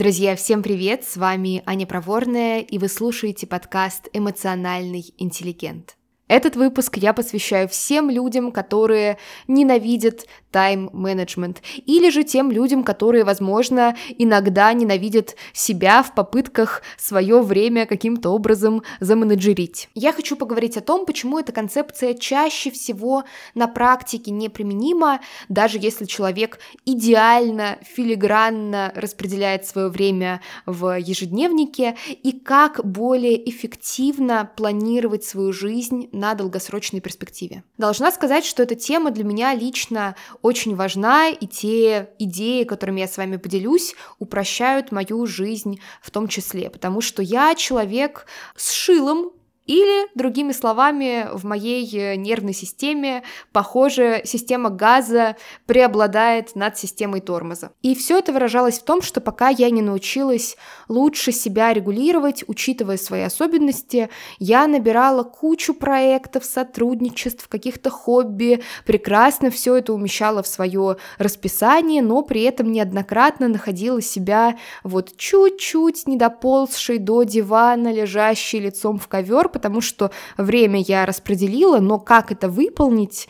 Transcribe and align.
Друзья, 0.00 0.34
всем 0.34 0.62
привет! 0.62 1.04
С 1.04 1.18
вами 1.18 1.62
Аня 1.66 1.86
Проворная, 1.86 2.60
и 2.60 2.78
вы 2.78 2.88
слушаете 2.88 3.46
подкаст 3.46 4.08
«Эмоциональный 4.14 5.04
интеллигент». 5.18 5.98
Этот 6.30 6.54
выпуск 6.54 6.96
я 6.96 7.12
посвящаю 7.12 7.68
всем 7.68 8.08
людям, 8.08 8.52
которые 8.52 9.18
ненавидят 9.48 10.26
тайм-менеджмент, 10.52 11.60
или 11.86 12.08
же 12.10 12.22
тем 12.22 12.52
людям, 12.52 12.84
которые, 12.84 13.24
возможно, 13.24 13.96
иногда 14.16 14.72
ненавидят 14.72 15.34
себя 15.52 16.04
в 16.04 16.14
попытках 16.14 16.82
свое 16.96 17.40
время 17.40 17.84
каким-то 17.86 18.30
образом 18.30 18.82
заменеджерить. 19.00 19.88
Я 19.94 20.12
хочу 20.12 20.36
поговорить 20.36 20.76
о 20.76 20.80
том, 20.80 21.04
почему 21.04 21.38
эта 21.38 21.50
концепция 21.50 22.14
чаще 22.14 22.70
всего 22.70 23.24
на 23.56 23.66
практике 23.66 24.30
неприменима, 24.30 25.20
даже 25.48 25.78
если 25.80 26.04
человек 26.04 26.60
идеально, 26.84 27.78
филигранно 27.82 28.92
распределяет 28.94 29.66
свое 29.66 29.88
время 29.88 30.40
в 30.64 30.96
ежедневнике, 30.96 31.96
и 32.22 32.32
как 32.32 32.84
более 32.84 33.50
эффективно 33.50 34.48
планировать 34.56 35.24
свою 35.24 35.52
жизнь 35.52 36.08
на 36.20 36.34
долгосрочной 36.34 37.00
перспективе. 37.00 37.64
Должна 37.78 38.12
сказать, 38.12 38.44
что 38.44 38.62
эта 38.62 38.74
тема 38.74 39.10
для 39.10 39.24
меня 39.24 39.54
лично 39.54 40.14
очень 40.42 40.76
важна, 40.76 41.28
и 41.28 41.46
те 41.46 42.10
идеи, 42.18 42.64
которыми 42.64 43.00
я 43.00 43.08
с 43.08 43.16
вами 43.16 43.38
поделюсь, 43.38 43.94
упрощают 44.18 44.92
мою 44.92 45.26
жизнь 45.26 45.80
в 46.02 46.10
том 46.10 46.28
числе, 46.28 46.70
потому 46.70 47.00
что 47.00 47.22
я 47.22 47.54
человек 47.54 48.26
с 48.54 48.70
шилом 48.72 49.32
или, 49.70 50.08
другими 50.16 50.50
словами, 50.50 51.28
в 51.32 51.44
моей 51.44 51.88
э, 51.96 52.16
нервной 52.16 52.54
системе, 52.54 53.22
похоже, 53.52 54.22
система 54.24 54.68
газа 54.68 55.36
преобладает 55.66 56.56
над 56.56 56.76
системой 56.76 57.20
тормоза. 57.20 57.70
И 57.80 57.94
все 57.94 58.18
это 58.18 58.32
выражалось 58.32 58.80
в 58.80 58.82
том, 58.82 59.00
что 59.00 59.20
пока 59.20 59.48
я 59.48 59.70
не 59.70 59.80
научилась 59.80 60.56
лучше 60.88 61.30
себя 61.30 61.72
регулировать, 61.72 62.42
учитывая 62.48 62.96
свои 62.96 63.22
особенности, 63.22 64.10
я 64.40 64.66
набирала 64.66 65.22
кучу 65.22 65.72
проектов, 65.72 66.44
сотрудничеств, 66.44 67.46
каких-то 67.46 67.90
хобби, 67.90 68.64
прекрасно 68.84 69.52
все 69.52 69.76
это 69.76 69.92
умещала 69.92 70.42
в 70.42 70.48
свое 70.48 70.96
расписание, 71.18 72.02
но 72.02 72.22
при 72.22 72.42
этом 72.42 72.72
неоднократно 72.72 73.46
находила 73.46 74.02
себя 74.02 74.56
вот 74.82 75.16
чуть-чуть 75.16 76.08
недоползшей 76.08 76.98
до 76.98 77.22
дивана, 77.22 77.92
лежащей 77.92 78.58
лицом 78.58 78.98
в 78.98 79.06
ковер, 79.06 79.48
потому 79.60 79.82
что 79.82 80.10
время 80.38 80.80
я 80.80 81.04
распределила, 81.04 81.80
но 81.80 81.98
как 81.98 82.32
это 82.32 82.48
выполнить, 82.48 83.28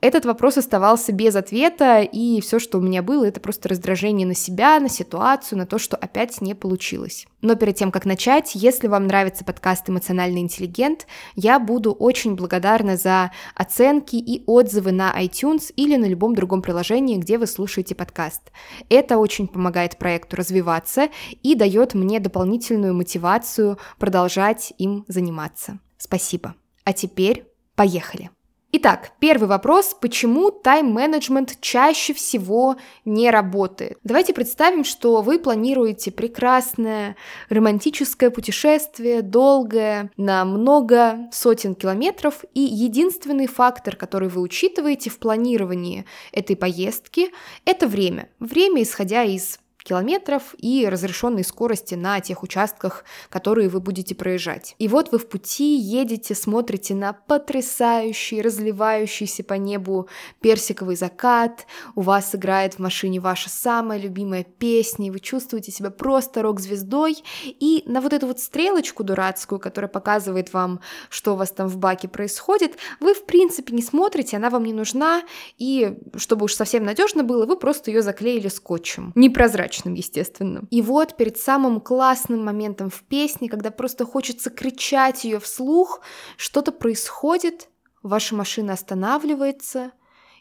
этот 0.00 0.24
вопрос 0.26 0.56
оставался 0.56 1.12
без 1.12 1.34
ответа, 1.34 2.02
и 2.02 2.40
все, 2.40 2.60
что 2.60 2.78
у 2.78 2.80
меня 2.80 3.02
было, 3.02 3.24
это 3.24 3.40
просто 3.40 3.68
раздражение 3.68 4.28
на 4.28 4.34
себя, 4.34 4.78
на 4.78 4.88
ситуацию, 4.88 5.58
на 5.58 5.66
то, 5.66 5.78
что 5.78 5.96
опять 5.96 6.40
не 6.40 6.54
получилось. 6.54 7.26
Но 7.40 7.56
перед 7.56 7.74
тем, 7.74 7.90
как 7.90 8.04
начать, 8.04 8.54
если 8.54 8.86
вам 8.86 9.08
нравится 9.08 9.44
подкаст 9.44 9.90
«Эмоциональный 9.90 10.40
интеллигент», 10.40 11.08
я 11.34 11.58
буду 11.58 11.92
очень 11.92 12.36
благодарна 12.36 12.96
за 12.96 13.32
оценки 13.56 14.14
и 14.14 14.44
отзывы 14.46 14.92
на 14.92 15.12
iTunes 15.20 15.72
или 15.74 15.96
на 15.96 16.06
любом 16.06 16.36
другом 16.36 16.62
приложении, 16.62 17.16
где 17.16 17.36
вы 17.36 17.48
слушаете 17.48 17.96
подкаст. 17.96 18.52
Это 18.88 19.18
очень 19.18 19.48
помогает 19.48 19.98
проекту 19.98 20.36
развиваться 20.36 21.08
и 21.42 21.56
дает 21.56 21.94
мне 21.94 22.20
дополнительную 22.20 22.94
мотивацию 22.94 23.78
продолжать 23.98 24.72
им 24.78 25.04
заниматься. 25.08 25.80
Спасибо. 25.96 26.54
А 26.84 26.92
теперь 26.92 27.46
поехали. 27.74 28.30
Итак, 28.70 29.12
первый 29.18 29.48
вопрос, 29.48 29.96
почему 29.98 30.50
тайм-менеджмент 30.50 31.56
чаще 31.62 32.12
всего 32.12 32.76
не 33.06 33.30
работает? 33.30 33.98
Давайте 34.04 34.34
представим, 34.34 34.84
что 34.84 35.22
вы 35.22 35.38
планируете 35.38 36.10
прекрасное 36.10 37.16
романтическое 37.48 38.28
путешествие, 38.28 39.22
долгое, 39.22 40.10
на 40.18 40.44
много 40.44 41.30
сотен 41.32 41.74
километров, 41.74 42.44
и 42.52 42.60
единственный 42.60 43.46
фактор, 43.46 43.96
который 43.96 44.28
вы 44.28 44.42
учитываете 44.42 45.08
в 45.08 45.18
планировании 45.18 46.04
этой 46.30 46.54
поездки, 46.54 47.30
это 47.64 47.86
время. 47.86 48.28
Время, 48.38 48.82
исходя 48.82 49.22
из 49.22 49.60
километров 49.88 50.54
и 50.58 50.86
разрешенной 50.88 51.44
скорости 51.44 51.94
на 51.94 52.20
тех 52.20 52.42
участках, 52.42 53.04
которые 53.30 53.68
вы 53.68 53.80
будете 53.80 54.14
проезжать. 54.14 54.74
И 54.78 54.86
вот 54.88 55.12
вы 55.12 55.18
в 55.18 55.28
пути 55.28 55.76
едете, 55.76 56.34
смотрите 56.34 56.94
на 56.94 57.12
потрясающий, 57.12 58.42
разливающийся 58.42 59.44
по 59.44 59.54
небу 59.54 60.08
персиковый 60.40 60.96
закат, 60.96 61.66
у 61.94 62.02
вас 62.02 62.34
играет 62.34 62.74
в 62.74 62.78
машине 62.80 63.20
ваша 63.20 63.48
самая 63.48 63.98
любимая 63.98 64.44
песня, 64.44 65.06
и 65.06 65.10
вы 65.10 65.20
чувствуете 65.20 65.72
себя 65.72 65.90
просто 65.90 66.42
рок-звездой, 66.42 67.16
и 67.44 67.82
на 67.86 68.00
вот 68.00 68.12
эту 68.12 68.26
вот 68.26 68.40
стрелочку 68.40 69.04
дурацкую, 69.04 69.58
которая 69.58 69.88
показывает 69.88 70.52
вам, 70.52 70.80
что 71.08 71.32
у 71.32 71.36
вас 71.36 71.50
там 71.50 71.68
в 71.68 71.78
баке 71.78 72.08
происходит, 72.08 72.76
вы 73.00 73.14
в 73.14 73.24
принципе 73.24 73.74
не 73.74 73.82
смотрите, 73.82 74.36
она 74.36 74.50
вам 74.50 74.64
не 74.64 74.72
нужна, 74.72 75.22
и 75.56 75.96
чтобы 76.16 76.44
уж 76.44 76.54
совсем 76.54 76.84
надежно 76.84 77.24
было, 77.24 77.46
вы 77.46 77.56
просто 77.56 77.90
ее 77.90 78.02
заклеили 78.02 78.48
скотчем. 78.48 79.12
Непрозрачно 79.14 79.77
удачным, 79.78 79.94
естественно. 79.94 80.64
И 80.70 80.82
вот 80.82 81.16
перед 81.16 81.38
самым 81.38 81.80
классным 81.80 82.44
моментом 82.44 82.90
в 82.90 83.02
песне, 83.02 83.48
когда 83.48 83.70
просто 83.70 84.04
хочется 84.04 84.50
кричать 84.50 85.24
ее 85.24 85.38
вслух, 85.38 86.00
что-то 86.36 86.72
происходит, 86.72 87.68
ваша 88.02 88.34
машина 88.34 88.72
останавливается, 88.74 89.92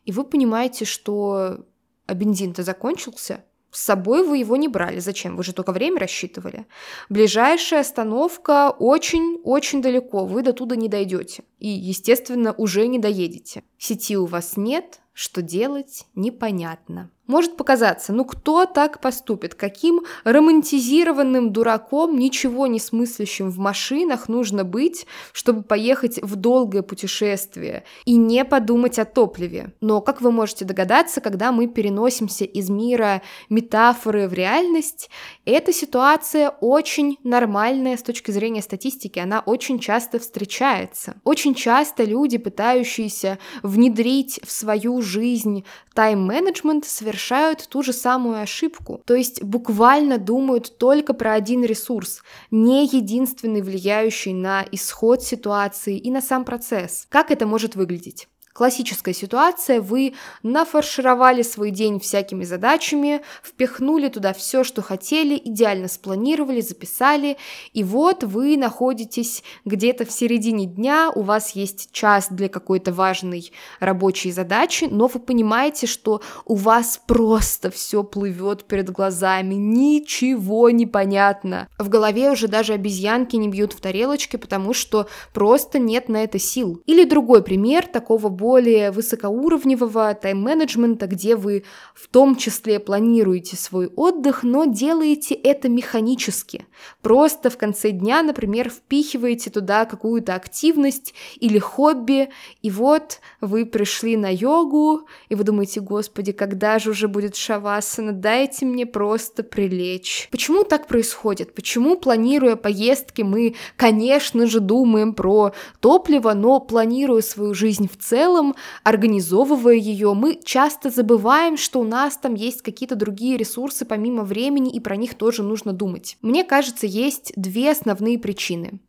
и 0.06 0.12
вы 0.12 0.24
понимаете, 0.24 0.86
что 0.86 1.66
а 2.06 2.14
бензин-то 2.14 2.64
закончился, 2.64 3.44
с 3.70 3.84
собой 3.84 4.26
вы 4.26 4.38
его 4.38 4.56
не 4.56 4.70
брали. 4.70 5.00
Зачем? 5.00 5.36
Вы 5.36 5.44
же 5.44 5.52
только 5.52 5.74
время 5.74 6.00
рассчитывали. 6.00 6.66
Ближайшая 7.10 7.82
остановка 7.82 8.70
очень-очень 8.70 9.82
далеко. 9.82 10.26
Вы 10.26 10.42
до 10.42 10.54
туда 10.54 10.78
не 10.78 10.88
дойдете. 10.88 11.44
И, 11.60 11.68
естественно, 11.68 12.54
уже 12.54 12.88
не 12.88 12.98
доедете. 12.98 13.64
Сети 13.78 14.16
у 14.16 14.26
вас 14.26 14.56
нет, 14.56 15.02
что 15.14 15.42
делать 15.42 16.06
непонятно. 16.16 17.12
Может 17.28 17.58
показаться, 17.58 18.14
ну 18.14 18.24
кто 18.24 18.66
так 18.66 19.02
поступит? 19.02 19.54
Каким 19.54 20.02
романтизированным 20.24 21.52
дураком, 21.52 22.18
ничего 22.18 22.68
не 22.68 22.80
смыслящим 22.80 23.50
в 23.50 23.58
машинах 23.58 24.30
нужно 24.30 24.64
быть, 24.64 25.06
чтобы 25.34 25.62
поехать 25.62 26.20
в 26.22 26.38
долгое 26.38 26.84
путешествие 26.84 27.84
и 28.06 28.16
не 28.16 28.46
подумать 28.46 28.98
о 28.98 29.04
топливе? 29.04 29.74
Но, 29.82 30.00
как 30.00 30.22
вы 30.22 30.32
можете 30.32 30.64
догадаться, 30.64 31.20
когда 31.20 31.52
мы 31.52 31.68
переносимся 31.68 32.46
из 32.46 32.70
мира 32.70 33.22
метафоры 33.50 34.30
в 34.30 34.34
реальность, 34.34 35.10
эта 35.44 35.74
ситуация 35.74 36.52
очень 36.62 37.18
нормальная 37.24 37.98
с 37.98 38.04
точки 38.04 38.32
зрения 38.32 38.62
статистики, 38.62 39.20
она 39.20 39.42
очень 39.42 39.80
часто 39.80 40.20
встречается. 40.20 41.16
Очень 41.26 41.56
часто 41.56 42.06
люди, 42.06 42.38
пытающиеся 42.38 43.38
внедрить 43.64 44.40
в 44.46 44.52
свою 44.52 45.02
жизнь 45.02 45.66
тайм-менеджмент, 45.94 46.86
совершенно 46.86 47.17
совершают 47.18 47.68
ту 47.68 47.82
же 47.82 47.94
самую 47.94 48.40
ошибку, 48.40 49.02
то 49.06 49.16
есть 49.16 49.44
буквально 49.44 50.18
думают 50.20 50.78
только 50.78 51.14
про 51.14 51.34
один 51.34 51.64
ресурс, 51.64 52.22
не 52.52 52.86
единственный 52.86 53.62
влияющий 53.62 54.34
на 54.34 54.64
исход 54.72 55.24
ситуации 55.24 55.98
и 55.98 56.12
на 56.12 56.22
сам 56.22 56.46
процесс. 56.46 57.08
Как 57.10 57.32
это 57.32 57.48
может 57.48 57.76
выглядеть? 57.76 58.28
Классическая 58.58 59.14
ситуация, 59.14 59.82
вы 59.82 60.16
нафаршировали 60.42 61.44
свой 61.44 61.70
день 61.70 62.00
всякими 62.00 62.44
задачами, 62.44 63.22
впихнули 63.44 64.08
туда 64.08 64.34
все, 64.34 64.64
что 64.64 64.82
хотели, 64.82 65.40
идеально 65.46 65.88
спланировали, 65.88 66.62
записали, 66.62 67.38
и 67.74 67.84
вот 67.84 68.24
вы 68.24 68.58
находитесь 68.58 69.44
где-то 69.64 70.06
в 70.06 70.12
середине 70.12 70.66
дня, 70.66 71.12
у 71.14 71.22
вас 71.22 71.52
есть 71.52 71.92
час 71.92 72.30
для 72.32 72.50
какой-то 72.50 72.92
важной 72.92 73.52
рабочей 73.80 74.32
задачи, 74.32 74.88
но 74.90 75.06
вы 75.06 75.20
понимаете, 75.20 75.86
что 75.86 76.24
у 76.44 76.56
вас 76.56 77.00
просто 77.06 77.70
все 77.70 78.04
плывет 78.04 78.64
перед 78.64 78.90
глазами, 78.90 79.54
ничего 79.54 80.72
не 80.72 80.88
понятно. 80.88 81.68
В 81.78 81.90
голове 81.90 82.32
уже 82.32 82.48
даже 82.48 82.74
обезьянки 82.74 83.36
не 83.36 83.50
бьют 83.50 83.74
в 83.74 83.82
тарелочке, 83.82 84.40
потому 84.40 84.74
что 84.74 85.08
просто 85.32 85.78
нет 85.78 86.10
на 86.10 86.24
это 86.24 86.40
сил. 86.40 86.82
Или 86.88 87.04
другой 87.04 87.44
пример 87.44 87.86
такого 87.86 88.30
более 88.48 88.92
высокоуровневого 88.92 90.14
тайм-менеджмента, 90.14 91.06
где 91.08 91.36
вы 91.36 91.66
в 91.94 92.08
том 92.08 92.38
числе 92.38 92.80
планируете 92.80 93.58
свой 93.58 93.88
отдых, 93.88 94.44
но 94.44 94.64
делаете 94.64 95.36
это 95.36 95.68
механически. 95.68 96.66
Просто 97.02 97.50
в 97.50 97.58
конце 97.58 97.92
дня, 97.92 98.24
например, 98.24 98.70
впихиваете 98.70 99.50
туда 99.50 99.84
какую-то 99.84 100.34
активность 100.34 101.14
или 101.42 101.60
хобби, 101.60 102.30
и 102.62 102.72
вот 102.72 103.20
вы 103.42 103.66
пришли 103.66 104.16
на 104.16 104.34
йогу, 104.34 105.02
и 105.28 105.36
вы 105.36 105.44
думаете, 105.44 105.82
господи, 105.82 106.32
когда 106.32 106.80
же 106.80 106.92
уже 106.92 107.10
будет 107.10 107.36
шавасана, 107.36 108.14
дайте 108.14 108.66
мне 108.66 108.86
просто 108.86 109.44
прилечь. 109.44 110.30
Почему 110.32 110.64
так 110.64 110.88
происходит? 110.88 111.54
Почему, 111.54 111.98
планируя 111.98 112.56
поездки, 112.56 113.24
мы, 113.24 113.56
конечно 113.76 114.48
же, 114.48 114.62
думаем 114.62 115.14
про 115.14 115.52
топливо, 115.82 116.32
но 116.32 116.62
планируя 116.62 117.22
свою 117.22 117.54
жизнь 117.54 117.90
в 117.90 117.98
целом, 118.02 118.37
целом, 118.38 118.56
организовывая 118.84 119.76
ее, 119.76 120.14
мы 120.14 120.40
часто 120.44 120.90
забываем, 120.90 121.58
что 121.58 121.80
у 121.80 121.84
нас 121.84 122.18
там 122.18 122.36
есть 122.36 122.62
какие-то 122.62 122.96
другие 122.96 123.38
ресурсы 123.38 123.86
помимо 123.86 124.24
времени, 124.24 124.72
и 124.72 124.80
про 124.80 124.96
них 124.96 125.16
тоже 125.16 125.44
нужно 125.44 125.74
думать. 125.74 126.18
Мне 126.22 126.44
кажется, 126.44 126.86
есть 126.86 127.34
две 127.36 127.72
основные 127.72 128.20
причины. 128.20 128.80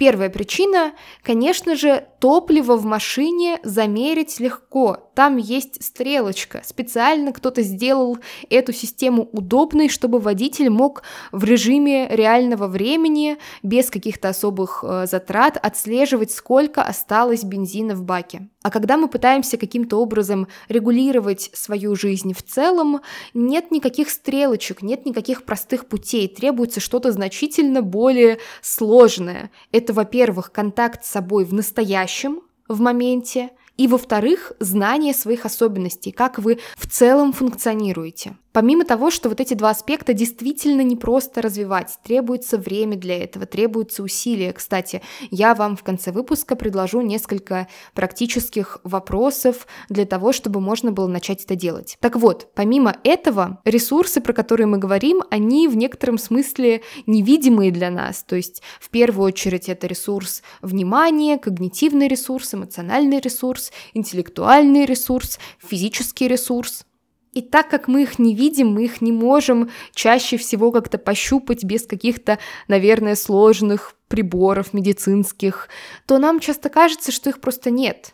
Первая 0.00 0.30
причина, 0.30 0.92
конечно 1.22 1.76
же, 1.76 2.06
топливо 2.20 2.76
в 2.76 2.86
машине 2.86 3.58
замерить 3.62 4.40
легко. 4.40 5.10
Там 5.14 5.36
есть 5.36 5.84
стрелочка. 5.84 6.62
Специально 6.64 7.32
кто-то 7.32 7.60
сделал 7.60 8.18
эту 8.48 8.72
систему 8.72 9.28
удобной, 9.32 9.90
чтобы 9.90 10.18
водитель 10.18 10.70
мог 10.70 11.02
в 11.32 11.44
режиме 11.44 12.08
реального 12.08 12.66
времени, 12.66 13.36
без 13.62 13.90
каких-то 13.90 14.30
особых 14.30 14.82
э, 14.86 15.06
затрат, 15.06 15.58
отслеживать, 15.62 16.30
сколько 16.30 16.82
осталось 16.82 17.44
бензина 17.44 17.94
в 17.94 18.02
баке. 18.02 18.48
А 18.62 18.70
когда 18.70 18.96
мы 18.98 19.08
пытаемся 19.08 19.56
каким-то 19.56 19.96
образом 19.98 20.48
регулировать 20.68 21.50
свою 21.54 21.94
жизнь 21.96 22.34
в 22.34 22.42
целом, 22.42 23.00
нет 23.32 23.70
никаких 23.70 24.10
стрелочек, 24.10 24.82
нет 24.82 25.06
никаких 25.06 25.44
простых 25.44 25.86
путей, 25.86 26.28
требуется 26.28 26.80
что-то 26.80 27.12
значительно 27.12 27.80
более 27.80 28.38
сложное. 28.60 29.49
Это, 29.72 29.92
во-первых, 29.92 30.52
контакт 30.52 31.04
с 31.04 31.10
собой 31.10 31.44
в 31.44 31.54
настоящем, 31.54 32.40
в 32.68 32.80
моменте, 32.80 33.50
и, 33.76 33.88
во-вторых, 33.88 34.52
знание 34.60 35.14
своих 35.14 35.46
особенностей, 35.46 36.12
как 36.12 36.38
вы 36.38 36.58
в 36.76 36.86
целом 36.86 37.32
функционируете. 37.32 38.36
Помимо 38.52 38.84
того, 38.84 39.10
что 39.10 39.28
вот 39.28 39.40
эти 39.40 39.54
два 39.54 39.70
аспекта 39.70 40.12
действительно 40.12 40.80
не 40.80 40.96
просто 40.96 41.40
развивать, 41.40 41.98
требуется 42.02 42.58
время 42.58 42.96
для 42.96 43.22
этого, 43.22 43.46
требуются 43.46 44.02
усилия. 44.02 44.52
Кстати, 44.52 45.02
я 45.30 45.54
вам 45.54 45.76
в 45.76 45.84
конце 45.84 46.10
выпуска 46.10 46.56
предложу 46.56 47.00
несколько 47.00 47.68
практических 47.94 48.78
вопросов 48.82 49.68
для 49.88 50.04
того, 50.04 50.32
чтобы 50.32 50.60
можно 50.60 50.90
было 50.90 51.06
начать 51.06 51.44
это 51.44 51.54
делать. 51.54 51.96
Так 52.00 52.16
вот, 52.16 52.48
помимо 52.54 52.96
этого, 53.04 53.60
ресурсы, 53.64 54.20
про 54.20 54.32
которые 54.32 54.66
мы 54.66 54.78
говорим, 54.78 55.22
они 55.30 55.68
в 55.68 55.76
некотором 55.76 56.18
смысле 56.18 56.82
невидимые 57.06 57.70
для 57.70 57.90
нас. 57.90 58.24
То 58.24 58.34
есть, 58.34 58.62
в 58.80 58.90
первую 58.90 59.26
очередь, 59.26 59.68
это 59.68 59.86
ресурс 59.86 60.42
внимания, 60.60 61.38
когнитивный 61.38 62.08
ресурс, 62.08 62.54
эмоциональный 62.54 63.20
ресурс, 63.20 63.70
интеллектуальный 63.94 64.86
ресурс, 64.86 65.38
физический 65.60 66.26
ресурс. 66.26 66.84
И 67.32 67.42
так 67.42 67.68
как 67.68 67.86
мы 67.86 68.02
их 68.02 68.18
не 68.18 68.34
видим, 68.34 68.72
мы 68.72 68.84
их 68.84 69.00
не 69.00 69.12
можем 69.12 69.70
чаще 69.94 70.36
всего 70.36 70.72
как-то 70.72 70.98
пощупать 70.98 71.64
без 71.64 71.86
каких-то, 71.86 72.38
наверное, 72.66 73.14
сложных 73.14 73.94
приборов 74.08 74.74
медицинских, 74.74 75.68
то 76.06 76.18
нам 76.18 76.40
часто 76.40 76.68
кажется, 76.68 77.12
что 77.12 77.30
их 77.30 77.40
просто 77.40 77.70
нет. 77.70 78.12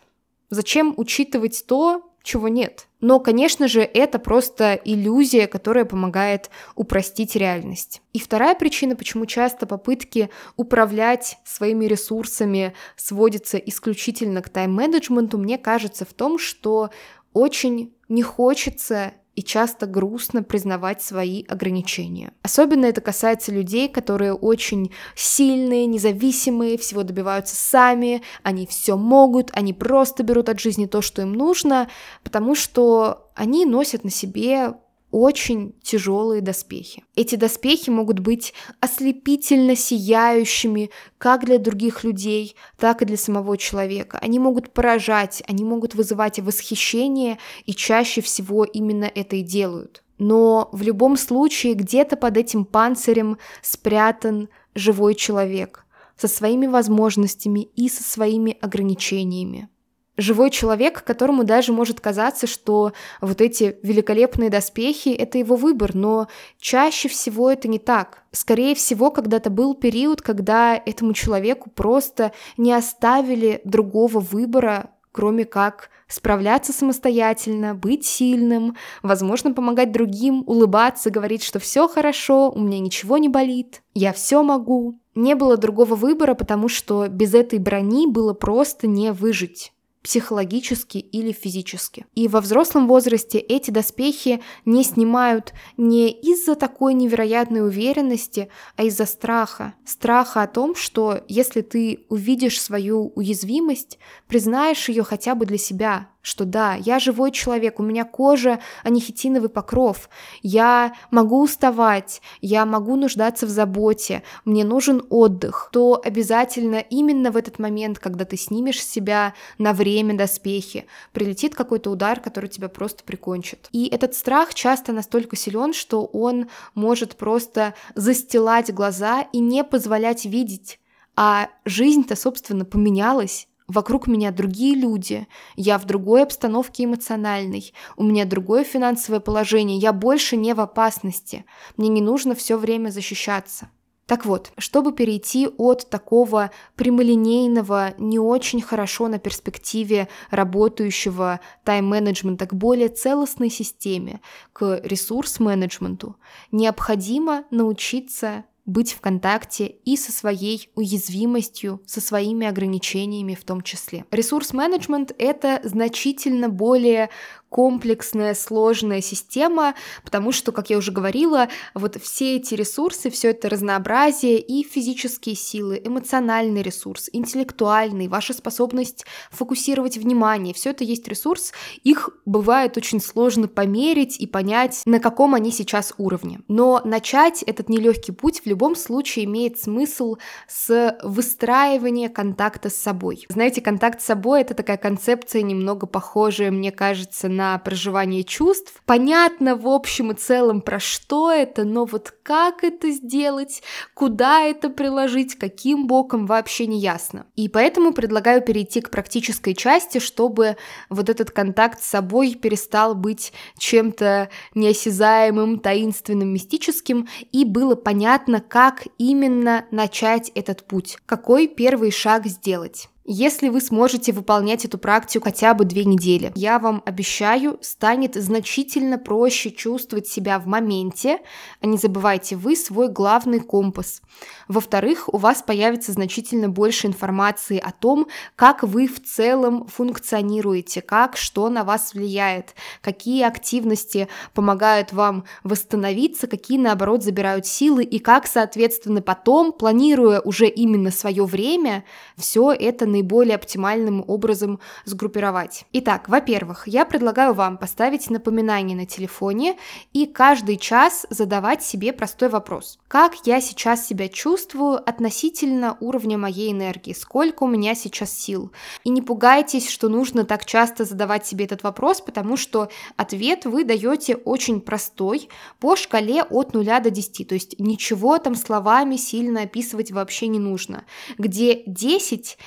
Зачем 0.49 0.93
учитывать 0.97 1.65
то, 1.67 2.03
чего 2.21 2.47
нет? 2.47 2.87
Но, 2.99 3.19
конечно 3.19 3.67
же, 3.67 3.81
это 3.81 4.19
просто 4.19 4.79
иллюзия, 4.83 5.47
которая 5.47 5.85
помогает 5.85 6.49
упростить 6.75 7.35
реальность. 7.35 8.01
И 8.13 8.19
вторая 8.19 8.53
причина, 8.53 8.95
почему 8.95 9.25
часто 9.25 9.65
попытки 9.65 10.29
управлять 10.55 11.37
своими 11.45 11.85
ресурсами 11.85 12.73
сводятся 12.95 13.57
исключительно 13.57 14.41
к 14.41 14.49
тайм-менеджменту, 14.49 15.37
мне 15.37 15.57
кажется 15.57 16.05
в 16.05 16.13
том, 16.13 16.37
что 16.37 16.91
очень 17.33 17.93
не 18.09 18.23
хочется 18.23 19.13
и 19.37 19.43
часто 19.43 19.85
грустно 19.85 20.41
признавать 20.41 21.03
свои 21.03 21.43
ограничения. 21.45 22.33
Особенно 22.41 22.85
это 22.85 23.01
касается 23.01 23.51
людей, 23.51 23.87
которые 23.87 24.33
очень 24.33 24.91
сильные, 25.15 25.85
независимые, 25.85 26.79
всего 26.79 27.03
добиваются 27.03 27.55
сами, 27.55 28.23
они 28.41 28.65
все 28.65 28.97
могут, 28.97 29.51
они 29.53 29.73
просто 29.73 30.23
берут 30.23 30.49
от 30.49 30.59
жизни 30.59 30.87
то, 30.87 31.03
что 31.03 31.21
им 31.21 31.33
нужно, 31.33 31.87
потому 32.23 32.55
что 32.55 33.29
они 33.35 33.65
носят 33.65 34.03
на 34.03 34.09
себе 34.09 34.73
очень 35.11 35.73
тяжелые 35.81 36.41
доспехи. 36.41 37.03
Эти 37.15 37.35
доспехи 37.35 37.89
могут 37.89 38.19
быть 38.19 38.53
ослепительно 38.79 39.75
сияющими 39.75 40.89
как 41.17 41.45
для 41.45 41.59
других 41.59 42.03
людей, 42.03 42.55
так 42.77 43.01
и 43.01 43.05
для 43.05 43.17
самого 43.17 43.57
человека. 43.57 44.19
Они 44.21 44.39
могут 44.39 44.71
поражать, 44.71 45.43
они 45.47 45.63
могут 45.63 45.95
вызывать 45.95 46.39
восхищение, 46.39 47.37
и 47.65 47.73
чаще 47.73 48.21
всего 48.21 48.63
именно 48.63 49.05
это 49.05 49.37
и 49.37 49.41
делают. 49.41 50.03
Но 50.17 50.69
в 50.71 50.81
любом 50.81 51.15
случае 51.15 51.73
где-то 51.73 52.17
под 52.17 52.37
этим 52.37 52.65
панцирем 52.65 53.37
спрятан 53.61 54.49
живой 54.75 55.15
человек 55.15 55.85
со 56.17 56.27
своими 56.27 56.65
возможностями 56.65 57.69
и 57.75 57.87
со 57.89 58.03
своими 58.03 58.57
ограничениями 58.59 59.69
живой 60.17 60.49
человек, 60.49 61.03
которому 61.03 61.43
даже 61.43 61.71
может 61.71 62.01
казаться, 62.01 62.47
что 62.47 62.93
вот 63.21 63.39
эти 63.39 63.77
великолепные 63.83 64.49
доспехи— 64.49 65.09
это 65.17 65.37
его 65.37 65.55
выбор, 65.55 65.95
но 65.95 66.27
чаще 66.59 67.07
всего 67.07 67.49
это 67.49 67.67
не 67.67 67.79
так. 67.79 68.23
Скорее 68.31 68.75
всего, 68.75 69.11
когда-то 69.11 69.49
был 69.49 69.75
период, 69.75 70.21
когда 70.21 70.75
этому 70.75 71.13
человеку 71.13 71.69
просто 71.69 72.33
не 72.57 72.73
оставили 72.73 73.61
другого 73.63 74.19
выбора, 74.19 74.89
кроме 75.11 75.45
как 75.45 75.89
справляться 76.07 76.73
самостоятельно, 76.73 77.75
быть 77.75 78.05
сильным, 78.05 78.75
возможно, 79.03 79.53
помогать 79.53 79.91
другим, 79.91 80.43
улыбаться, 80.45 81.09
говорить, 81.09 81.43
что 81.43 81.59
все 81.59 81.87
хорошо, 81.87 82.49
у 82.51 82.59
меня 82.59 82.79
ничего 82.79 83.17
не 83.17 83.29
болит, 83.29 83.81
я 83.93 84.13
все 84.13 84.41
могу. 84.43 84.99
Не 85.15 85.33
было 85.33 85.57
другого 85.57 85.95
выбора, 85.95 86.35
потому 86.35 86.69
что 86.69 87.07
без 87.07 87.33
этой 87.33 87.57
брони 87.57 88.05
было 88.05 88.33
просто 88.33 88.85
не 88.85 89.11
выжить 89.11 89.73
психологически 90.07 90.99
или 90.99 91.33
физически. 91.33 92.05
И 92.15 92.29
во 92.29 92.39
взрослом 92.39 92.87
возрасте 92.87 93.39
эти 93.39 93.71
доспехи 93.71 94.41
не 94.63 94.85
снимают 94.85 95.51
не 95.75 96.09
из-за 96.09 96.55
такой 96.55 96.93
невероятной 96.93 97.67
уверенности, 97.67 98.47
а 98.77 98.83
из-за 98.83 99.05
страха. 99.05 99.73
Страха 99.83 100.43
о 100.43 100.47
том, 100.47 100.75
что 100.75 101.19
если 101.27 101.59
ты 101.59 102.05
увидишь 102.07 102.61
свою 102.61 103.11
уязвимость, 103.15 103.99
признаешь 104.29 104.87
ее 104.87 105.03
хотя 105.03 105.35
бы 105.35 105.45
для 105.45 105.57
себя, 105.57 106.07
что 106.27 106.43
да, 106.43 106.75
я 106.75 106.99
живой 106.99 107.31
человек, 107.31 107.79
у 107.79 107.83
меня 107.83 108.03
кожа, 108.03 108.59
а 108.83 108.89
не 108.89 108.99
хитиновый 108.99 109.47
покров, 109.47 110.09
я 110.43 110.93
могу 111.09 111.41
уставать, 111.41 112.21
я 112.41 112.65
могу 112.65 112.97
нуждаться 112.97 113.45
в 113.45 113.49
заботе, 113.49 114.23
мне 114.43 114.65
нужен 114.65 115.03
отдых, 115.09 115.69
то 115.71 116.01
обязательно 116.03 116.83
именно 116.89 117.31
в 117.31 117.37
этот 117.37 117.59
момент, 117.59 117.97
когда 117.99 118.25
ты 118.25 118.35
снимешь 118.35 118.83
с 118.83 118.89
себя 118.89 119.35
на 119.57 119.71
время 119.71 120.17
доспехи, 120.17 120.85
прилетит 121.13 121.55
какой-то 121.55 121.91
удар, 121.91 122.19
который 122.19 122.49
тебя 122.49 122.67
просто 122.67 123.05
прикончит. 123.05 123.69
И 123.71 123.87
этот 123.87 124.13
страх 124.13 124.53
часто 124.53 124.91
настолько 124.91 125.37
силен, 125.37 125.71
что 125.71 126.03
он 126.03 126.49
может 126.75 127.15
просто 127.15 127.73
застилать 127.95 128.73
глаза 128.73 129.21
и 129.31 129.39
не 129.39 129.63
позволять 129.63 130.25
видеть. 130.25 130.81
А 131.15 131.47
жизнь-то, 131.63 132.17
собственно, 132.17 132.65
поменялась 132.65 133.47
Вокруг 133.67 134.07
меня 134.07 134.31
другие 134.31 134.75
люди, 134.75 135.27
я 135.57 135.77
в 135.77 135.85
другой 135.85 136.23
обстановке 136.23 136.85
эмоциональной, 136.85 137.73
у 137.97 138.03
меня 138.03 138.23
другое 138.23 138.63
финансовое 138.63 139.19
положение, 139.19 139.77
я 139.77 139.91
больше 139.91 140.37
не 140.37 140.53
в 140.53 140.61
опасности, 140.61 141.43
мне 141.75 141.89
не 141.89 142.01
нужно 142.01 142.33
все 142.33 142.57
время 142.57 142.89
защищаться. 142.89 143.69
Так 144.05 144.25
вот, 144.25 144.53
чтобы 144.57 144.93
перейти 144.93 145.49
от 145.57 145.89
такого 145.89 146.51
прямолинейного, 146.77 147.93
не 147.97 148.19
очень 148.19 148.61
хорошо 148.61 149.09
на 149.09 149.19
перспективе 149.19 150.07
работающего 150.31 151.41
тайм-менеджмента 151.65 152.47
к 152.47 152.53
более 152.53 152.87
целостной 152.87 153.49
системе, 153.49 154.21
к 154.53 154.79
ресурс-менеджменту, 154.81 156.15
необходимо 156.53 157.43
научиться 157.51 158.45
быть 158.67 158.93
в 158.93 159.01
контакте 159.01 159.65
и 159.65 159.97
со 159.97 160.11
своей 160.11 160.69
уязвимостью, 160.75 161.81
со 161.87 162.01
своими 162.01 162.45
ограничениями 162.45 163.33
в 163.33 163.43
том 163.43 163.61
числе. 163.61 164.05
Ресурс-менеджмент— 164.11 165.15
это 165.17 165.61
значительно 165.63 166.49
более 166.49 167.09
комплексная, 167.49 168.33
сложная 168.33 169.01
система, 169.01 169.75
потому 170.03 170.31
что, 170.31 170.51
как 170.51 170.69
я 170.69 170.77
уже 170.77 170.91
говорила, 170.91 171.47
вот 171.73 172.01
все 172.01 172.37
эти 172.37 172.53
ресурсы, 172.53 173.09
все 173.09 173.29
это 173.29 173.49
разнообразие 173.49 174.39
и 174.39 174.63
физические 174.63 175.35
силы, 175.35 175.81
эмоциональный 175.83 176.61
ресурс, 176.61 177.09
интеллектуальный, 177.11 178.07
ваша 178.07 178.33
способность 178.33 179.05
фокусировать 179.31 179.97
внимание, 179.97 180.53
все 180.53 180.71
это 180.71 180.83
есть 180.83 181.07
ресурс, 181.07 181.53
их 181.83 182.09
бывает 182.25 182.77
очень 182.77 183.01
сложно 183.01 183.47
померить 183.47 184.19
и 184.19 184.27
понять, 184.27 184.81
на 184.85 184.99
каком 184.99 185.33
они 185.33 185.51
сейчас 185.51 185.93
уровне. 185.97 186.41
Но 186.47 186.81
начать 186.83 187.43
этот 187.43 187.69
нелегкий 187.69 188.11
путь 188.11 188.41
в 188.41 188.45
любом 188.45 188.75
случае 188.75 189.25
имеет 189.25 189.59
смысл 189.59 190.17
с 190.47 190.97
выстраивания 191.03 192.09
контакта 192.09 192.69
с 192.69 192.75
собой. 192.75 193.25
Знаете, 193.29 193.61
контакт 193.61 194.01
с 194.01 194.05
собой— 194.05 194.41
это 194.41 194.53
такая 194.53 194.77
концепция 194.77 195.41
немного 195.41 195.87
похожая, 195.87 196.51
мне 196.51 196.71
кажется, 196.71 197.29
на 197.37 197.57
проживание 197.59 198.23
чувств. 198.23 198.81
Понятно 198.85 199.55
в 199.55 199.67
общем 199.67 200.11
и 200.11 200.15
целом 200.15 200.61
про 200.61 200.79
что 200.79 201.31
это, 201.31 201.63
но 201.63 201.85
вот 201.85 202.13
как 202.23 202.63
это 202.63 202.89
сделать, 202.89 203.61
куда 203.93 204.41
это 204.41 204.69
приложить, 204.69 205.35
каким 205.35 205.87
боком 205.87 206.25
вообще 206.25 206.65
не 206.65 206.79
ясно. 206.79 207.27
И 207.35 207.47
поэтому 207.47 207.93
предлагаю 207.93 208.41
перейти 208.41 208.81
к 208.81 208.89
практической 208.89 209.53
части, 209.53 209.99
чтобы 209.99 210.57
вот 210.89 211.09
этот 211.09 211.31
контакт 211.31 211.81
с 211.81 211.87
собой 211.87 212.33
перестал 212.35 212.95
быть 212.95 213.31
чем-то 213.57 214.29
неосязаемым, 214.55 215.59
таинственным, 215.59 216.33
мистическим, 216.33 217.07
и 217.31 217.45
было 217.45 217.75
понятно, 217.75 218.41
как 218.41 218.87
именно 218.97 219.65
начать 219.69 220.31
этот 220.33 220.63
путь, 220.65 220.97
какой 221.05 221.47
первый 221.47 221.91
шаг 221.91 222.25
сделать. 222.25 222.89
Если 223.09 223.47
вы 223.47 223.61
сможете 223.61 224.11
выполнять 224.11 224.65
эту 224.65 224.77
практику 224.77 225.23
хотя 225.23 225.53
бы 225.53 225.63
две 225.63 225.85
недели, 225.85 226.33
я 226.35 226.59
вам 226.59 226.83
обещаю, 226.85 227.57
станет 227.61 228.15
значительно 228.15 228.97
проще 228.97 229.49
чувствовать 229.49 230.07
себя 230.07 230.37
в 230.39 230.45
моменте, 230.45 231.19
а 231.61 231.67
не 231.67 231.77
забывайте, 231.77 232.35
вы 232.35 232.57
свой 232.57 232.89
главный 232.89 233.39
компас. 233.39 234.01
Во-вторых, 234.49 235.07
у 235.13 235.17
вас 235.17 235.41
появится 235.41 235.93
значительно 235.93 236.49
больше 236.49 236.87
информации 236.87 237.57
о 237.57 237.71
том, 237.71 238.07
как 238.35 238.63
вы 238.63 238.87
в 238.87 239.01
целом 239.01 239.67
функционируете, 239.67 240.81
как 240.81 241.15
что 241.15 241.47
на 241.47 241.63
вас 241.63 241.93
влияет, 241.93 242.55
какие 242.81 243.23
активности 243.23 244.09
помогают 244.33 244.91
вам 244.91 245.23
восстановиться, 245.45 246.27
какие 246.27 246.57
наоборот 246.57 247.03
забирают 247.03 247.45
силы 247.45 247.85
и 247.85 247.99
как, 247.99 248.27
соответственно, 248.27 249.01
потом, 249.01 249.53
планируя 249.53 250.19
уже 250.19 250.49
именно 250.49 250.91
свое 250.91 251.23
время, 251.23 251.85
все 252.17 252.51
это 252.51 252.85
наиболее 252.97 253.35
оптимальным 253.35 254.03
образом 254.07 254.59
сгруппировать. 254.85 255.65
Итак, 255.73 256.09
во-первых, 256.09 256.67
я 256.67 256.85
предлагаю 256.85 257.33
вам 257.33 257.57
поставить 257.57 258.09
напоминание 258.09 258.75
на 258.75 258.85
телефоне 258.85 259.57
и 259.93 260.05
каждый 260.05 260.57
час 260.57 261.05
задавать 261.09 261.63
себе 261.63 261.93
простой 261.93 262.29
вопрос. 262.29 262.79
Как 262.87 263.13
я 263.25 263.41
сейчас 263.41 263.85
себя 263.85 264.07
чувствую 264.07 264.77
относительно 264.77 265.77
уровня 265.79 266.17
моей 266.17 266.51
энергии? 266.51 266.93
Сколько 266.93 267.43
у 267.43 267.47
меня 267.47 267.75
сейчас 267.75 268.11
сил? 268.11 268.51
И 268.83 268.89
не 268.89 269.01
пугайтесь, 269.01 269.69
что 269.69 269.89
нужно 269.89 270.23
так 270.23 270.45
часто 270.45 270.85
задавать 270.85 271.25
себе 271.25 271.45
этот 271.45 271.63
вопрос, 271.63 272.01
потому 272.01 272.37
что 272.37 272.69
ответ 272.95 273.45
вы 273.45 273.63
даете 273.63 274.15
очень 274.15 274.61
простой 274.61 275.29
по 275.59 275.75
шкале 275.75 276.23
от 276.23 276.53
0 276.53 276.65
до 276.65 276.89
10. 276.89 277.27
То 277.27 277.35
есть 277.35 277.59
ничего 277.59 278.17
там 278.17 278.35
словами 278.35 278.95
сильно 278.95 279.41
описывать 279.41 279.91
вообще 279.91 280.27
не 280.27 280.39
нужно. 280.39 280.85
Где 281.17 281.63
10 281.65 282.37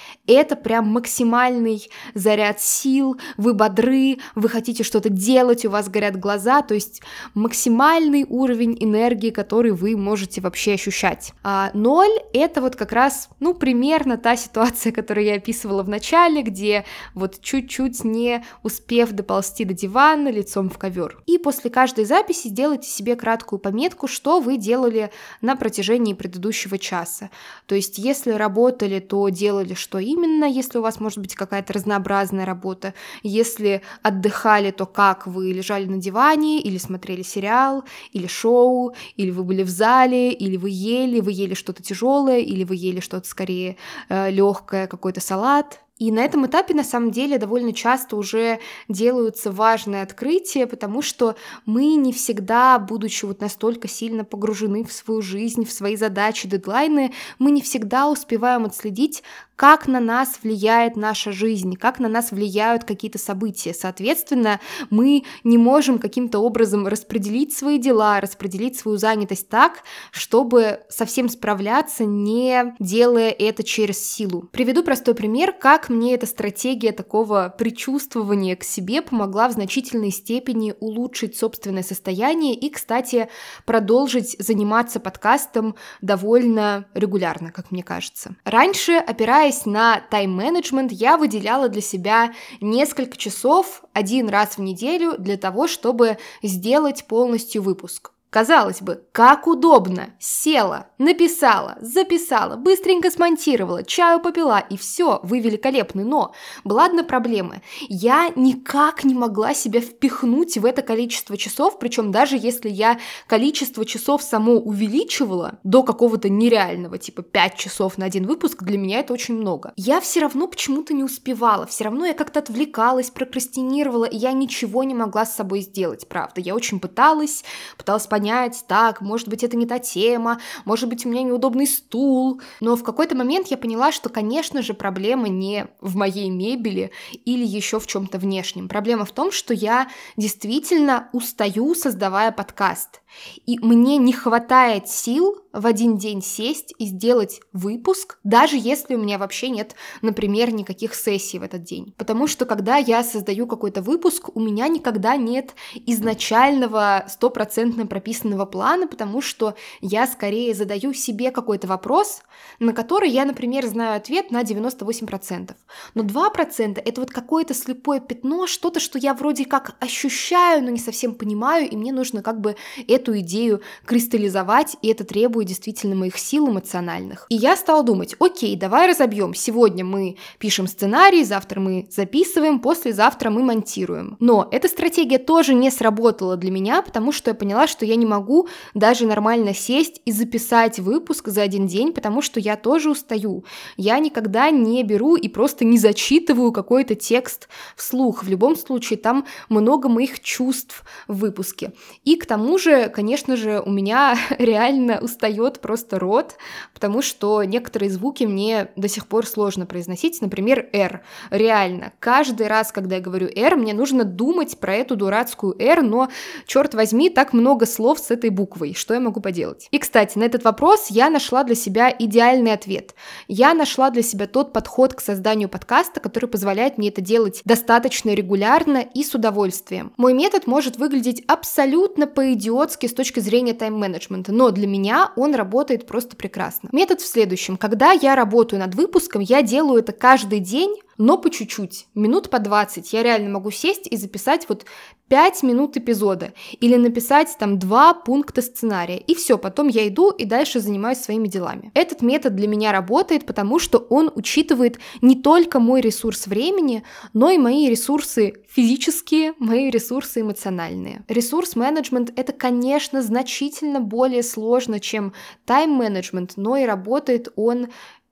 это 0.40 0.56
прям 0.56 0.87
максимальный 0.87 1.88
заряд 2.14 2.61
сил, 2.61 3.18
вы 3.37 3.54
бодры, 3.54 4.18
вы 4.35 4.49
хотите 4.49 4.82
что-то 4.85 5.11
делать, 5.11 5.64
у 5.64 5.70
вас 5.70 5.88
горят 5.88 6.18
глаза, 6.18 6.62
то 6.62 6.75
есть 6.75 7.02
максимальный 7.35 8.25
уровень 8.28 8.76
энергии, 8.80 9.30
который 9.30 9.73
вы 9.73 9.97
можете 9.97 10.40
вообще 10.40 10.75
ощущать. 10.75 11.32
А 11.42 11.70
0 11.75 12.06
это 12.32 12.62
вот 12.62 12.76
как 12.76 12.92
раз, 12.92 13.28
ну, 13.38 13.54
примерно 13.54 14.16
та 14.16 14.37
ситуация, 14.37 14.92
которую 15.00 15.26
я 15.26 15.35
описывала 15.35 15.82
в 15.82 15.88
начале, 15.88 16.42
где 16.42 16.85
вот 17.14 17.40
чуть-чуть 17.40 18.04
не 18.04 18.44
успев 18.62 19.12
доползти 19.12 19.64
до 19.64 19.75
дивана, 19.75 20.30
лицом 20.30 20.70
в 20.70 20.78
ковер. 20.78 21.23
И 21.26 21.37
после 21.38 21.70
каждой 21.70 22.04
записи 22.04 22.49
сделайте 22.49 22.88
себе 22.88 23.16
краткую 23.16 23.59
пометку, 23.59 24.09
что 24.09 24.40
вы 24.40 24.56
делали 24.56 25.11
на 25.42 25.56
протяжении 25.56 26.14
предыдущего 26.14 26.78
часа. 26.78 27.30
То 27.66 27.75
есть, 27.75 27.99
если 27.99 28.30
работали, 28.30 29.00
то 29.00 29.28
делали 29.28 29.75
что 29.75 29.99
именно, 29.99 30.29
если 30.46 30.78
у 30.78 30.82
вас 30.82 31.00
может 31.00 31.18
быть 31.18 31.34
какая-то 31.34 31.72
разнообразная 31.72 32.46
работа. 32.46 32.94
Если 33.22 33.82
отдыхали, 34.02 34.70
то 34.70 34.87
как 34.87 35.26
вы 35.26 35.52
лежали 35.52 35.87
на 35.87 35.99
диване, 35.99 36.60
или 36.60 36.78
смотрели 36.78 37.22
сериал, 37.22 37.84
или 38.12 38.26
шоу, 38.26 38.94
или 39.16 39.30
вы 39.30 39.44
были 39.44 39.62
в 39.62 39.68
зале, 39.68 40.32
или 40.32 40.56
вы 40.56 40.70
ели, 40.70 41.20
вы 41.20 41.32
ели 41.32 41.54
что-то 41.54 41.82
тяжелое, 41.82 42.38
или 42.38 42.64
вы 42.64 42.76
ели 42.76 43.00
что-то 43.00 43.28
скорее 43.28 43.76
э, 44.08 44.30
легкое, 44.30 44.87
какой-то 44.87 45.20
салат. 45.20 45.80
И 46.00 46.10
на 46.10 46.20
этом 46.20 46.46
этапе, 46.46 46.72
на 46.72 46.82
самом 46.82 47.10
деле, 47.10 47.37
довольно 47.37 47.75
часто 47.75 48.16
уже 48.16 48.58
делаются 48.88 49.52
важные 49.52 50.02
открытия, 50.02 50.66
потому 50.66 51.02
что 51.02 51.37
мы 51.66 51.94
не 51.96 52.14
всегда, 52.14 52.78
будучи 52.78 53.26
вот 53.26 53.42
настолько 53.42 53.87
сильно 53.87 54.25
погружены 54.25 54.82
в 54.82 54.92
свою 54.92 55.20
жизнь, 55.20 55.66
в 55.66 55.72
свои 55.72 55.96
задачи, 55.96 56.49
дедлайны, 56.49 57.12
мы 57.38 57.50
не 57.50 57.60
всегда 57.60 58.08
успеваем 58.08 58.64
отследить, 58.64 59.22
как 59.60 59.86
на 59.86 60.00
нас 60.00 60.38
влияет 60.42 60.96
наша 60.96 61.32
жизнь, 61.32 61.76
как 61.76 61.98
на 61.98 62.08
нас 62.08 62.30
влияют 62.30 62.84
какие-то 62.84 63.18
события. 63.18 63.74
Соответственно, 63.74 64.58
мы 64.88 65.24
не 65.44 65.58
можем 65.58 65.98
каким-то 65.98 66.38
образом 66.38 66.86
распределить 66.86 67.54
свои 67.54 67.76
дела, 67.76 68.22
распределить 68.22 68.78
свою 68.78 68.96
занятость 68.96 69.50
так, 69.50 69.82
чтобы 70.12 70.80
совсем 70.88 71.28
справляться, 71.28 72.06
не 72.06 72.74
делая 72.78 73.28
это 73.28 73.62
через 73.62 74.02
силу. 74.02 74.48
Приведу 74.50 74.82
простой 74.82 75.14
пример, 75.14 75.52
как 75.52 75.90
мне 75.90 76.14
эта 76.14 76.24
стратегия 76.24 76.92
такого 76.92 77.54
предчувствования 77.58 78.56
к 78.56 78.64
себе 78.64 79.02
помогла 79.02 79.46
в 79.50 79.52
значительной 79.52 80.10
степени 80.10 80.72
улучшить 80.80 81.36
собственное 81.36 81.82
состояние 81.82 82.54
и, 82.54 82.70
кстати, 82.70 83.28
продолжить 83.66 84.36
заниматься 84.38 85.00
подкастом 85.00 85.74
довольно 86.00 86.86
регулярно, 86.94 87.52
как 87.52 87.70
мне 87.70 87.82
кажется. 87.82 88.36
Раньше, 88.44 88.92
опираясь 88.92 89.50
на 89.66 90.00
тайм-менеджмент, 90.11 90.92
я 90.92 91.16
выделяла 91.16 91.69
для 91.69 91.83
себя 91.83 92.33
несколько 92.61 93.16
часов 93.16 93.83
один 93.92 94.28
раз 94.28 94.59
в 94.59 94.61
неделю 94.61 95.16
для 95.19 95.37
того, 95.37 95.69
чтобы 95.69 96.19
сделать 96.42 97.04
полностью 97.07 97.62
выпуск. 97.62 98.12
Казалось 98.30 98.80
бы, 98.80 99.02
как 99.10 99.49
удобно. 99.49 100.10
Села, 100.20 100.87
написала, 100.99 101.76
записала, 101.80 102.54
быстренько 102.54 103.10
смонтировала, 103.10 103.82
чаю 103.82 104.20
попила, 104.20 104.60
и 104.60 104.76
все, 104.76 105.18
вы 105.25 105.40
великолепны. 105.40 106.04
Но 106.04 106.32
была 106.62 106.87
одна 106.87 107.02
проблема. 107.02 107.60
Я 107.88 108.30
никак 108.37 109.02
не 109.02 109.14
могла 109.14 109.52
себя 109.52 109.80
впихнуть 109.80 110.56
в 110.58 110.64
это 110.64 110.82
количество 110.82 111.37
часов, 111.37 111.80
причем 111.80 112.12
даже 112.12 112.37
если 112.37 112.68
я 112.68 113.00
количество 113.26 113.84
часов 113.84 114.22
само 114.22 114.52
увеличивала 114.52 115.58
до 115.64 115.82
какого-то 115.82 116.28
нереального, 116.28 116.99
типа 116.99 117.22
5 117.22 117.56
часов 117.56 117.99
на 117.99 118.06
один 118.06 118.26
выпуск, 118.28 118.62
для 118.62 118.78
меня 118.78 119.00
это 119.00 119.12
очень 119.12 119.34
много. 119.34 119.72
Я 119.75 120.00
все 120.00 120.20
равно 120.20 120.46
почему-то 120.46 120.94
не 120.94 121.02
успевала, 121.02 121.66
все 121.66 121.82
равно 121.82 122.06
я 122.06 122.14
как-то 122.14 122.38
отвлекалась, 122.38 123.10
прокрастинировала, 123.10 124.04
и 124.04 124.16
я 124.16 124.30
ничего 124.30 124.84
не 124.84 124.94
могла 124.94 125.26
с 125.26 125.34
собой 125.34 125.62
сделать, 125.62 126.06
правда. 126.08 126.40
Я 126.40 126.54
очень 126.54 126.78
пыталась, 126.78 127.42
пыталась 127.76 128.06
понять, 128.06 128.19
понять, 128.20 128.64
так, 128.68 129.00
может 129.00 129.28
быть, 129.28 129.42
это 129.42 129.56
не 129.56 129.64
та 129.64 129.78
тема, 129.78 130.40
может 130.66 130.90
быть, 130.90 131.06
у 131.06 131.08
меня 131.08 131.22
неудобный 131.22 131.66
стул. 131.66 132.42
Но 132.60 132.76
в 132.76 132.84
какой-то 132.84 133.16
момент 133.16 133.46
я 133.48 133.56
поняла, 133.56 133.92
что, 133.92 134.10
конечно 134.10 134.60
же, 134.60 134.74
проблема 134.74 135.28
не 135.28 135.68
в 135.80 135.96
моей 135.96 136.28
мебели 136.28 136.90
или 137.24 137.46
еще 137.46 137.80
в 137.80 137.86
чем-то 137.86 138.18
внешнем. 138.18 138.68
Проблема 138.68 139.06
в 139.06 139.12
том, 139.12 139.32
что 139.32 139.54
я 139.54 139.88
действительно 140.18 141.08
устаю, 141.12 141.74
создавая 141.74 142.30
подкаст. 142.30 143.00
И 143.46 143.58
мне 143.58 143.96
не 143.96 144.12
хватает 144.12 144.88
сил 144.88 145.38
в 145.52 145.66
один 145.66 145.97
день 145.97 146.23
сесть 146.23 146.75
и 146.78 146.87
сделать 146.87 147.40
выпуск, 147.52 148.19
даже 148.25 148.57
если 148.57 148.95
у 148.95 148.99
меня 148.99 149.19
вообще 149.19 149.49
нет, 149.49 149.75
например, 150.02 150.52
никаких 150.52 150.95
сессий 150.95 151.38
в 151.38 151.42
этот 151.42 151.62
день. 151.62 151.95
Потому 151.97 152.26
что 152.26 152.47
когда 152.47 152.76
я 152.76 153.02
создаю 153.02 153.47
какой-то 153.47 153.83
выпуск, 153.83 154.30
у 154.35 154.40
меня 154.40 154.69
никогда 154.69 155.16
нет 155.16 155.54
изначального 155.87 157.04
стопроцентно 157.09 157.87
прописанного 157.87 158.47
плана, 158.47 158.87
потому 158.87 159.21
что 159.21 159.54
я 159.80 160.07
скорее 160.07 160.54
задаю 160.54 160.92
себе 160.92 161.30
какой-то 161.30 161.66
вопрос, 161.66 162.23
на 162.59 162.73
который 162.73 163.11
я, 163.11 163.25
например, 163.25 163.66
знаю 163.66 163.97
ответ 163.97 164.30
на 164.30 164.42
98%. 164.42 165.54
Но 165.95 166.02
2% 166.02 166.83
это 166.85 167.00
вот 167.00 167.11
какое-то 167.11 167.54
слепое 167.54 168.00
пятно, 168.00 168.47
что-то, 168.47 168.80
что 168.80 168.99
я 168.99 169.14
вроде 169.14 169.45
как 169.45 169.76
ощущаю, 169.80 170.62
но 170.62 170.71
не 170.71 170.78
совсем 170.78 171.14
понимаю, 171.14 171.69
и 171.69 171.76
мне 171.76 171.92
нужно 171.92 172.23
как 172.23 172.40
бы 172.40 172.57
эту 172.87 173.19
идею 173.21 173.62
кристаллизовать, 173.85 174.76
и 174.83 174.88
это 174.88 175.04
требует 175.04 175.39
действительно 175.44 175.94
моих 175.94 176.18
сил 176.18 176.49
эмоциональных. 176.49 177.26
И 177.28 177.35
я 177.35 177.56
стала 177.56 177.82
думать, 177.82 178.14
окей, 178.18 178.56
давай 178.56 178.88
разобьем. 178.88 179.35
Сегодня 179.35 179.85
мы 179.85 180.16
пишем 180.38 180.66
сценарий, 180.66 181.25
завтра 181.25 181.61
мы 181.61 181.87
записываем, 181.90 182.61
послезавтра 182.61 183.30
мы 183.30 183.42
монтируем. 183.42 184.16
Но 184.20 184.49
эта 184.50 184.68
стратегия 184.68 185.18
тоже 185.18 185.54
не 185.54 185.70
сработала 185.70 186.37
для 186.37 186.50
меня, 186.50 186.82
потому 186.82 187.12
что 187.12 187.30
я 187.30 187.35
поняла, 187.35 187.66
что 187.66 187.87
я 187.87 187.97
не 187.97 188.06
могу 188.06 188.49
даже 188.75 189.06
нормально 189.06 189.54
сесть 189.54 190.00
и 190.04 190.12
записать 190.12 190.78
выпуск 190.78 191.28
за 191.28 191.42
один 191.42 191.66
день, 191.66 191.92
потому 191.92 192.23
что 192.23 192.40
я 192.40 192.56
тоже 192.56 192.90
устаю. 192.90 193.44
Я 193.76 193.99
никогда 193.99 194.50
не 194.50 194.82
беру 194.82 195.16
и 195.16 195.28
просто 195.28 195.64
не 195.64 195.78
зачитываю 195.78 196.52
какой-то 196.52 196.94
текст 196.94 197.49
вслух. 197.76 198.25
В 198.25 198.28
любом 198.28 198.56
случае 198.56 198.99
там 198.99 199.26
много 199.49 199.88
моих 199.88 200.20
чувств 200.20 200.85
в 201.09 201.18
выпуске. 201.18 201.73
И 202.04 202.16
к 202.16 202.26
тому 202.26 202.59
же, 202.59 202.88
конечно 202.88 203.37
же, 203.37 203.62
у 203.64 203.70
меня 203.70 204.16
реально 204.38 205.00
устает 205.00 205.29
встает 205.30 205.60
просто 205.60 205.99
рот, 205.99 206.34
потому 206.75 207.02
что 207.02 207.44
некоторые 207.44 207.90
звуки 207.90 208.25
мне 208.25 208.68
до 208.76 208.88
сих 208.88 209.06
пор 209.06 209.26
сложно 209.26 209.64
произносить, 209.64 210.20
например, 210.20 210.68
R. 210.72 211.02
Реально, 211.30 211.92
каждый 212.00 212.49
раз, 212.49 212.72
когда 212.72 212.96
я 212.96 213.00
говорю 213.00 213.28
R, 213.28 213.56
мне 213.56 213.72
нужно 213.72 214.04
думать 214.04 214.58
про 214.58 214.75
эту 214.75 214.96
дурацкую 214.96 215.54
R, 215.60 215.82
но, 215.82 216.08
черт 216.46 216.75
возьми, 216.75 217.10
так 217.10 217.32
много 217.32 217.66
слов 217.66 218.00
с 218.00 218.10
этой 218.10 218.30
буквой, 218.30 218.75
что 218.75 218.94
я 218.94 219.00
могу 219.00 219.20
поделать? 219.20 219.68
И, 219.70 219.78
кстати, 219.78 220.18
на 220.18 220.25
этот 220.25 220.42
вопрос 220.42 220.88
я 220.90 221.10
нашла 221.10 221.44
для 221.44 221.54
себя 221.54 221.94
идеальный 221.96 222.52
ответ. 222.52 222.94
Я 223.28 223.54
нашла 223.54 223.90
для 223.90 224.02
себя 224.02 224.26
тот 224.26 224.52
подход 224.52 224.94
к 224.94 225.00
созданию 225.00 225.49
подкаста, 225.49 226.00
который 226.00 226.28
позволяет 226.28 226.76
мне 226.76 226.88
это 226.88 227.00
делать 227.00 227.42
достаточно 227.44 228.10
регулярно 228.10 228.78
и 228.78 229.04
с 229.04 229.14
удовольствием. 229.14 229.92
Мой 229.96 230.12
метод 230.12 230.49
может 230.49 230.76
выглядеть 230.76 231.22
абсолютно 231.28 232.08
по-идиотски 232.08 232.87
с 232.87 232.94
точки 232.94 233.20
зрения 233.20 233.54
тайм-менеджмента, 233.54 234.32
но 234.32 234.50
для 234.50 234.66
меня 234.66 235.12
он 235.20 235.34
работает 235.34 235.86
просто 235.86 236.16
прекрасно. 236.16 236.68
Метод 236.72 237.00
в 237.00 237.06
следующем. 237.06 237.56
Когда 237.56 237.92
я 237.92 238.14
работаю 238.14 238.60
над 238.60 238.74
выпуском, 238.74 239.20
я 239.20 239.42
делаю 239.42 239.80
это 239.80 239.92
каждый 239.92 240.40
день 240.40 240.76
но 241.00 241.16
по 241.16 241.30
чуть-чуть, 241.30 241.87
минут 241.95 242.28
по 242.28 242.38
20. 242.38 242.92
Я 242.92 243.02
реально 243.02 243.30
могу 243.30 243.50
сесть 243.50 243.88
и 243.90 243.97
записать 243.97 244.47
вот 244.50 244.66
5 245.09 245.42
минут 245.42 245.76
эпизода 245.78 246.35
или 246.61 246.76
написать 246.76 247.35
там 247.38 247.59
два 247.59 247.95
пункта 247.95 248.42
сценария. 248.42 248.99
И 248.99 249.14
все, 249.14 249.38
потом 249.38 249.69
я 249.69 249.88
иду 249.88 250.11
и 250.11 250.26
дальше 250.26 250.61
занимаюсь 250.61 250.99
своими 250.99 251.26
делами. 251.26 251.73
Этот 251.75 252.02
метод 252.02 252.37
для 252.37 252.47
меня 252.47 252.71
работает, 252.71 253.25
потому 253.25 253.59
что 253.59 253.78
он 253.78 254.12
учитывает 254.14 254.78
не 255.00 255.16
только 255.16 255.59
мой 255.59 255.80
ресурс 255.80 256.26
времени, 256.26 256.85
но 257.14 257.30
и 257.30 257.38
мои 257.38 257.71
ресурсы 257.71 258.35
физические, 258.47 259.33
мои 259.38 259.71
ресурсы 259.71 260.21
эмоциональные. 260.21 261.04
Ресурс-менеджмент— 261.09 262.12
это, 262.16 262.33
конечно, 262.33 263.00
значительно 263.00 263.80
более 263.80 264.23
сложно, 264.23 264.80
чем 264.80 265.14
тайм-менеджмент, 265.47 266.33
но 266.37 266.57
и 266.57 266.66
работает 266.66 267.33
он 267.37 267.69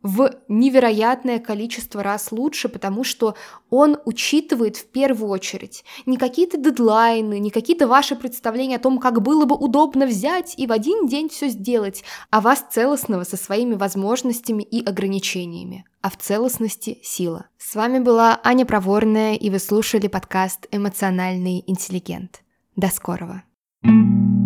в 0.08 0.34
невероятное 0.48 1.38
количество 1.38 2.02
раз 2.02 2.32
лучше, 2.32 2.70
потому 2.70 3.04
что 3.04 3.34
он 3.68 3.98
учитывает 4.06 4.78
в 4.78 4.86
первую 4.86 5.30
очередь 5.30 5.84
не 6.06 6.16
какие-то 6.16 6.56
дедлайны, 6.56 7.38
не 7.38 7.50
какие-то 7.50 7.86
ваши 7.86 8.16
представления 8.16 8.76
о 8.76 8.78
том, 8.78 9.00
как 9.00 9.20
было 9.20 9.44
бы 9.44 9.54
удобно 9.54 10.06
взять 10.06 10.54
и 10.56 10.66
в 10.66 10.72
один 10.72 11.06
день 11.08 11.28
все 11.28 11.48
сделать, 11.48 12.04
а 12.30 12.40
вас 12.40 12.64
целостного 12.70 13.24
со 13.24 13.36
своими 13.36 13.74
возможностями 13.74 14.62
и 14.62 14.82
ограничениями. 14.82 15.84
А 16.00 16.08
в 16.08 16.16
целостности 16.16 17.00
сила. 17.02 17.46
С 17.58 17.74
вами 17.74 17.98
была 17.98 18.40
Аня 18.42 18.64
Проворная, 18.64 19.34
и 19.34 19.50
вы 19.50 19.58
слушали 19.58 20.06
подкаст 20.06 20.68
«Эмоциональный 20.70 21.62
интеллигент». 21.66 22.42
До 22.76 22.88
скорого! 22.88 23.42
thank 23.84 23.92
you 23.92 24.37